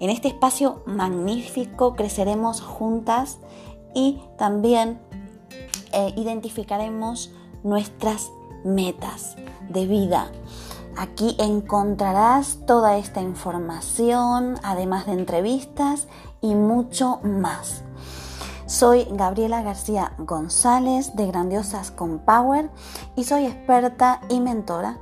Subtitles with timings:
[0.00, 3.38] En este espacio magnífico creceremos juntas
[3.94, 4.98] y también
[5.92, 8.30] eh, identificaremos nuestras
[8.64, 9.36] metas
[9.68, 10.32] de vida.
[10.96, 16.08] Aquí encontrarás toda esta información, además de entrevistas
[16.40, 17.82] y mucho más.
[18.64, 22.70] Soy Gabriela García González de Grandiosas con Power
[23.16, 24.98] y soy experta y mentora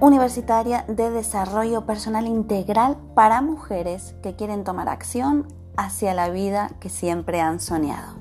[0.00, 6.88] universitaria de desarrollo personal integral para mujeres que quieren tomar acción hacia la vida que
[6.88, 8.18] siempre han soñado.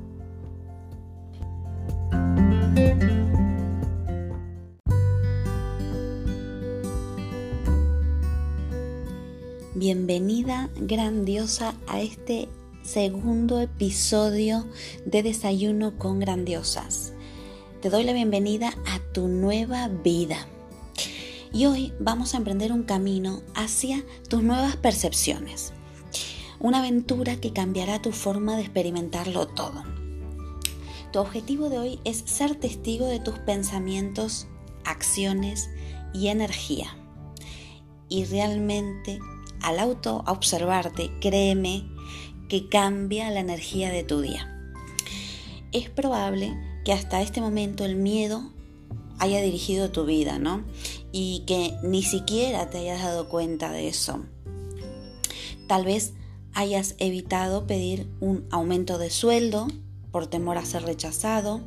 [9.74, 12.50] Bienvenida grandiosa a este
[12.84, 14.66] segundo episodio
[15.06, 17.14] de Desayuno con Grandiosas.
[17.82, 20.46] Te doy la bienvenida a tu nueva vida
[21.52, 25.74] y hoy vamos a emprender un camino hacia tus nuevas percepciones.
[26.60, 29.84] Una aventura que cambiará tu forma de experimentarlo todo.
[31.12, 34.48] Tu objetivo de hoy es ser testigo de tus pensamientos,
[34.86, 35.70] acciones
[36.14, 36.96] y energía.
[38.10, 39.20] Y realmente
[39.62, 41.86] al auto observarte, créeme
[42.48, 44.56] que cambia la energía de tu día.
[45.72, 46.56] Es probable
[46.86, 48.52] que hasta este momento el miedo
[49.20, 50.64] haya dirigido tu vida, ¿no?
[51.12, 54.26] Y que ni siquiera te hayas dado cuenta de eso.
[55.68, 56.14] Tal vez
[56.54, 59.68] hayas evitado pedir un aumento de sueldo
[60.12, 61.62] por temor a ser rechazado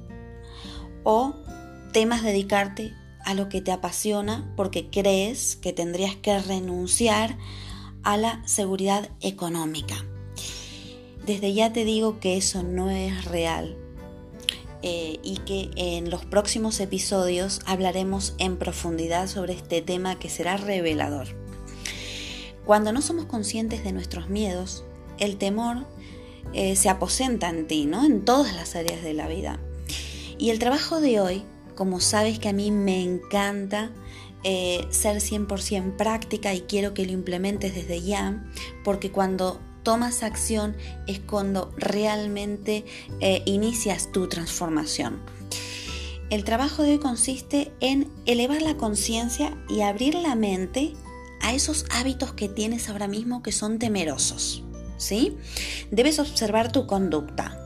[1.05, 1.35] o
[1.93, 2.93] temas dedicarte
[3.25, 7.39] a lo que te apasiona porque crees que tendrías que renunciar
[8.03, 9.95] a la seguridad económica.
[11.25, 13.79] Desde ya te digo que eso no es real.
[14.85, 20.57] Eh, y que en los próximos episodios hablaremos en profundidad sobre este tema que será
[20.57, 21.29] revelador.
[22.65, 24.85] Cuando no somos conscientes de nuestros miedos,
[25.19, 25.87] el temor
[26.53, 28.05] eh, se aposenta en ti, ¿no?
[28.05, 29.61] En todas las áreas de la vida.
[30.37, 31.45] Y el trabajo de hoy,
[31.77, 33.93] como sabes que a mí me encanta
[34.45, 38.45] eh, ser 100% práctica y quiero que lo implementes desde ya,
[38.83, 40.77] porque cuando tomas acción
[41.07, 42.85] es cuando realmente
[43.21, 45.21] eh, inicias tu transformación.
[46.31, 50.95] El trabajo de hoy consiste en elevar la conciencia y abrir la mente
[51.41, 54.65] a esos hábitos que tienes ahora mismo que son temerosos.
[54.97, 55.37] ¿sí?
[55.91, 57.59] Debes observar tu conducta.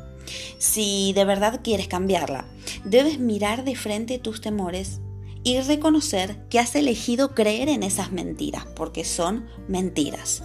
[0.58, 2.46] Si de verdad quieres cambiarla,
[2.84, 5.00] debes mirar de frente tus temores
[5.44, 10.42] y reconocer que has elegido creer en esas mentiras, porque son mentiras.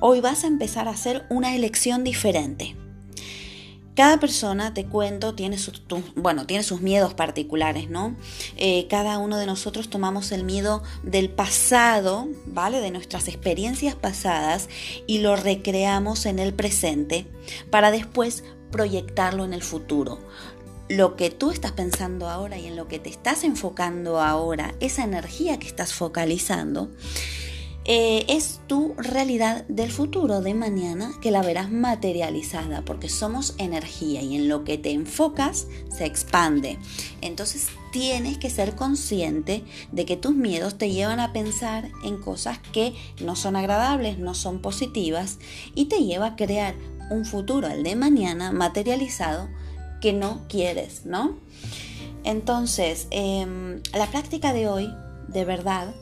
[0.00, 2.76] Hoy vas a empezar a hacer una elección diferente.
[3.94, 5.82] Cada persona, te cuento, tiene sus,
[6.16, 8.16] bueno, tiene sus miedos particulares, ¿no?
[8.56, 12.80] Eh, cada uno de nosotros tomamos el miedo del pasado, ¿vale?
[12.80, 14.68] De nuestras experiencias pasadas
[15.06, 17.28] y lo recreamos en el presente
[17.70, 20.18] para después proyectarlo en el futuro.
[20.88, 25.04] Lo que tú estás pensando ahora y en lo que te estás enfocando ahora, esa
[25.04, 26.90] energía que estás focalizando,
[27.86, 34.22] eh, es tu realidad del futuro de mañana que la verás materializada porque somos energía
[34.22, 36.78] y en lo que te enfocas se expande.
[37.20, 42.58] Entonces tienes que ser consciente de que tus miedos te llevan a pensar en cosas
[42.72, 45.38] que no son agradables, no son positivas
[45.74, 46.74] y te lleva a crear
[47.10, 49.48] un futuro, el de mañana, materializado
[50.00, 51.38] que no quieres, ¿no?
[52.24, 54.90] Entonces, em, la práctica de hoy,
[55.28, 55.94] de verdad,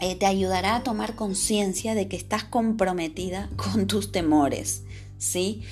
[0.00, 4.82] eh, te ayudará a tomar conciencia de que estás comprometida con tus temores,
[5.18, 5.62] ¿sí?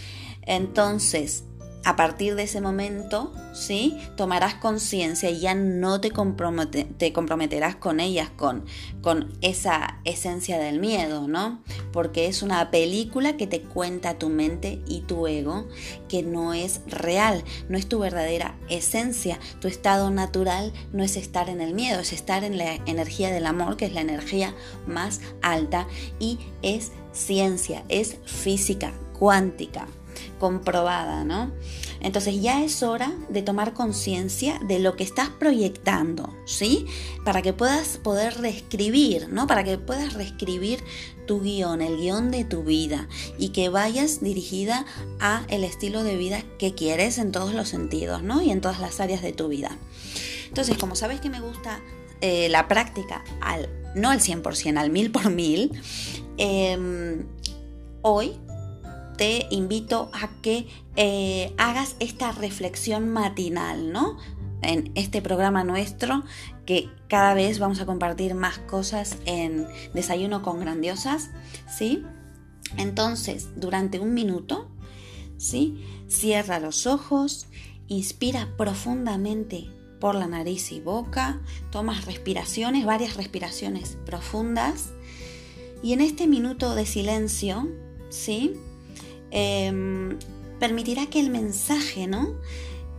[0.42, 1.44] Entonces,
[1.84, 3.98] a partir de ese momento, ¿sí?
[4.16, 8.64] Tomarás conciencia y ya no te, te, comprometerás con ellas, con,
[9.00, 11.62] con esa esencia del miedo, ¿no?
[11.92, 15.66] Porque es una película que te cuenta tu mente y tu ego,
[16.08, 19.38] que no es real, no es tu verdadera esencia.
[19.60, 23.46] Tu estado natural no es estar en el miedo, es estar en la energía del
[23.46, 24.54] amor, que es la energía
[24.86, 25.88] más alta
[26.20, 29.86] y es ciencia, es física cuántica
[30.38, 31.52] comprobada, ¿no?
[32.00, 36.86] Entonces ya es hora de tomar conciencia de lo que estás proyectando, ¿sí?
[37.24, 39.46] Para que puedas poder reescribir, ¿no?
[39.46, 40.82] Para que puedas reescribir
[41.26, 44.84] tu guion, el guion de tu vida y que vayas dirigida
[45.20, 48.42] a el estilo de vida que quieres en todos los sentidos, ¿no?
[48.42, 49.70] Y en todas las áreas de tu vida.
[50.48, 51.80] Entonces, como sabes que me gusta
[52.20, 55.72] eh, la práctica al, no al 100%, al mil por mil,
[56.36, 57.24] em,
[58.02, 58.32] hoy
[59.22, 60.66] te invito a que
[60.96, 64.18] eh, hagas esta reflexión matinal, ¿no?
[64.62, 66.24] En este programa nuestro,
[66.66, 71.30] que cada vez vamos a compartir más cosas en Desayuno con Grandiosas,
[71.68, 72.04] ¿sí?
[72.78, 74.68] Entonces, durante un minuto,
[75.36, 75.80] ¿sí?
[76.08, 77.46] Cierra los ojos,
[77.86, 79.70] inspira profundamente
[80.00, 81.40] por la nariz y boca,
[81.70, 84.90] tomas respiraciones, varias respiraciones profundas,
[85.80, 87.68] y en este minuto de silencio,
[88.10, 88.58] ¿sí?
[89.32, 90.18] Em,
[90.60, 92.34] permitirá que el mensaje, ¿no?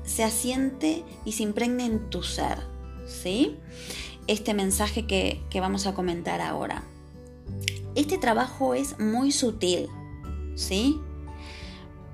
[0.03, 2.57] Se asiente y se impregne en tu ser,
[3.05, 3.55] ¿sí?
[4.25, 6.83] Este mensaje que, que vamos a comentar ahora.
[7.95, 9.87] Este trabajo es muy sutil,
[10.55, 10.99] ¿sí?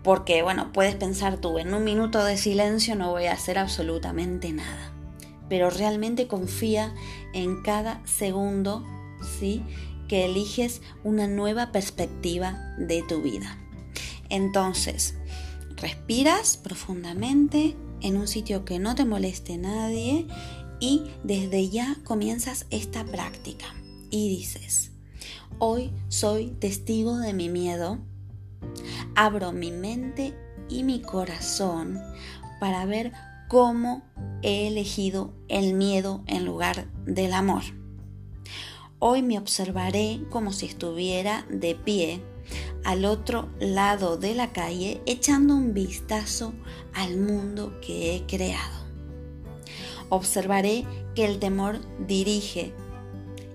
[0.04, 4.51] Porque, bueno, puedes pensar tú, en un minuto de silencio no voy a hacer absolutamente
[4.51, 4.94] nada.
[5.48, 6.94] Pero realmente confía
[7.33, 8.86] en cada segundo,
[9.39, 9.63] ¿sí?
[10.10, 13.57] Que eliges una nueva perspectiva de tu vida.
[14.30, 15.16] Entonces,
[15.78, 20.28] respiras profundamente en un sitio que no te moleste nadie
[20.80, 23.66] y desde ya comienzas esta práctica
[24.10, 24.92] y dices,
[25.58, 28.00] hoy soy testigo de mi miedo,
[29.16, 30.34] abro mi mente
[30.70, 32.00] y mi corazón
[32.60, 33.12] para ver
[33.48, 34.04] cómo
[34.42, 37.64] he elegido el miedo en lugar del amor.
[39.00, 42.22] Hoy me observaré como si estuviera de pie
[42.84, 46.54] al otro lado de la calle echando un vistazo
[46.94, 48.80] al mundo que he creado.
[50.10, 50.86] Observaré
[51.16, 52.74] que el temor dirige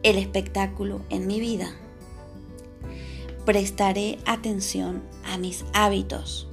[0.03, 1.75] el espectáculo en mi vida.
[3.45, 6.47] Prestaré atención a mis hábitos.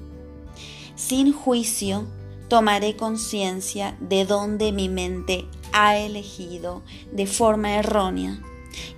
[0.95, 2.07] Sin juicio,
[2.47, 6.81] tomaré conciencia de dónde mi mente ha elegido
[7.11, 8.41] de forma errónea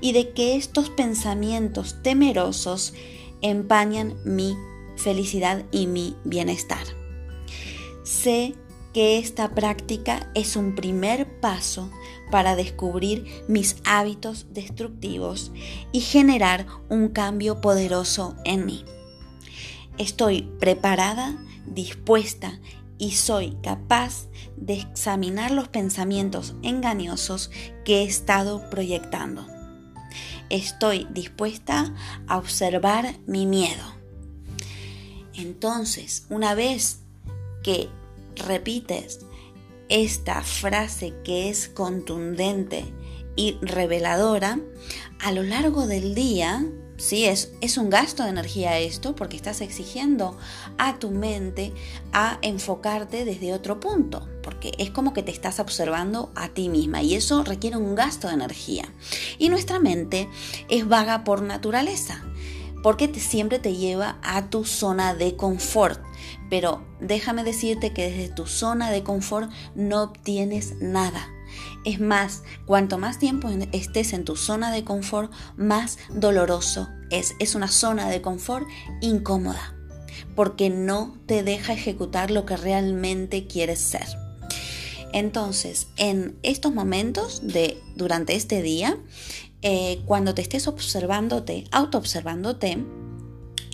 [0.02, 2.94] y de que estos pensamientos temerosos
[3.44, 4.58] empañan mi
[4.96, 6.86] felicidad y mi bienestar.
[8.04, 8.56] Sé
[8.94, 11.90] que esta práctica es un primer paso
[12.32, 15.52] para descubrir mis hábitos destructivos
[15.92, 18.86] y generar un cambio poderoso en mí.
[19.98, 22.60] Estoy preparada, dispuesta
[22.98, 27.52] y soy capaz de examinar los pensamientos engañosos
[27.84, 29.53] que he estado proyectando
[30.54, 31.94] estoy dispuesta
[32.28, 33.84] a observar mi miedo.
[35.34, 37.00] Entonces, una vez
[37.64, 37.90] que
[38.36, 39.22] repites
[39.90, 42.86] esta frase que es contundente
[43.36, 44.60] y reveladora,
[45.20, 46.64] a lo largo del día
[46.98, 50.38] Sí, es, es un gasto de energía esto porque estás exigiendo
[50.78, 51.74] a tu mente
[52.12, 57.02] a enfocarte desde otro punto, porque es como que te estás observando a ti misma
[57.02, 58.86] y eso requiere un gasto de energía.
[59.40, 60.30] Y nuestra mente
[60.70, 62.24] es vaga por naturaleza,
[62.84, 66.00] porque siempre te lleva a tu zona de confort.
[66.50, 71.28] Pero déjame decirte que desde tu zona de confort no obtienes nada
[71.86, 77.36] es más, cuanto más tiempo estés en tu zona de confort, más doloroso es.
[77.40, 78.68] Es una zona de confort
[79.02, 79.76] incómoda,
[80.36, 84.08] porque no te deja ejecutar lo que realmente quieres ser.
[85.12, 88.98] Entonces, en estos momentos de durante este día,
[89.62, 92.84] eh, cuando te estés observándote, autoobservándote,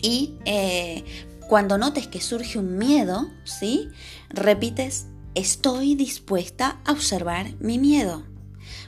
[0.02, 1.04] y eh,
[1.48, 3.90] cuando notes que surge un miedo, ¿sí?
[4.30, 8.24] Repites estoy dispuesta a observar mi miedo.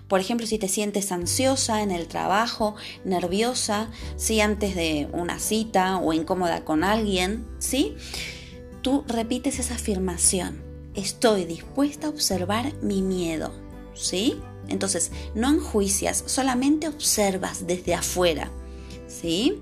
[0.07, 5.97] Por ejemplo, si te sientes ansiosa en el trabajo, nerviosa, si antes de una cita
[5.97, 7.95] o incómoda con alguien, ¿sí?
[8.81, 10.61] Tú repites esa afirmación.
[10.95, 13.53] Estoy dispuesta a observar mi miedo,
[13.93, 14.35] ¿sí?
[14.67, 18.51] Entonces, no enjuicias, solamente observas desde afuera,
[19.07, 19.61] ¿sí?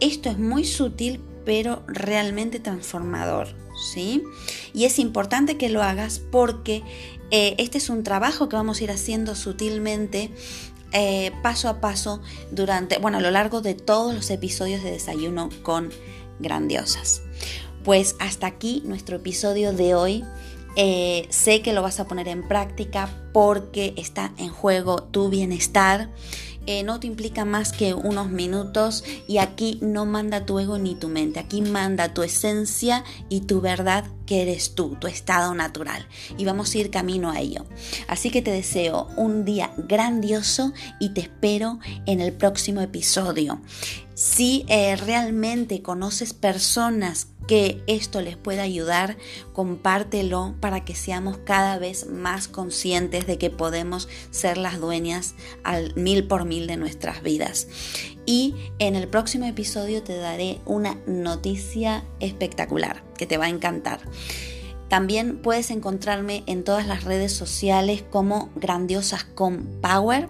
[0.00, 3.48] Esto es muy sutil, pero realmente transformador,
[3.92, 4.22] ¿sí?
[4.72, 6.82] Y es importante que lo hagas porque
[7.30, 10.30] eh, este es un trabajo que vamos a ir haciendo sutilmente
[10.92, 12.20] eh, paso a paso
[12.50, 15.90] durante, bueno, a lo largo de todos los episodios de Desayuno con
[16.40, 17.22] Grandiosas.
[17.84, 20.24] Pues hasta aquí nuestro episodio de hoy.
[20.76, 26.10] Eh, sé que lo vas a poner en práctica porque está en juego tu bienestar.
[26.66, 30.94] Eh, no te implica más que unos minutos y aquí no manda tu ego ni
[30.94, 36.06] tu mente, aquí manda tu esencia y tu verdad que eres tú, tu estado natural.
[36.36, 37.64] Y vamos a ir camino a ello.
[38.08, 43.60] Así que te deseo un día grandioso y te espero en el próximo episodio.
[44.14, 49.16] Si eh, realmente conoces personas que esto les pueda ayudar,
[49.52, 55.92] compártelo para que seamos cada vez más conscientes de que podemos ser las dueñas al
[55.96, 57.66] mil por mil de nuestras vidas.
[58.24, 63.98] Y en el próximo episodio te daré una noticia espectacular que te va a encantar.
[64.86, 70.28] También puedes encontrarme en todas las redes sociales como Grandiosas con Power.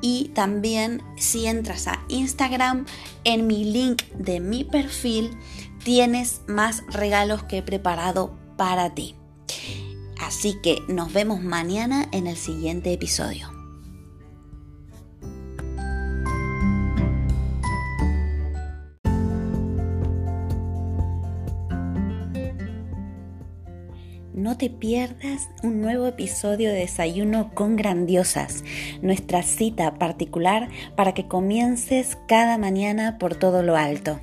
[0.00, 2.86] Y también si entras a Instagram,
[3.24, 5.36] en mi link de mi perfil
[5.84, 9.14] tienes más regalos que he preparado para ti.
[10.20, 13.58] Así que nos vemos mañana en el siguiente episodio.
[24.38, 28.62] No te pierdas un nuevo episodio de Desayuno con Grandiosas,
[29.02, 34.20] nuestra cita particular para que comiences cada mañana por todo lo alto.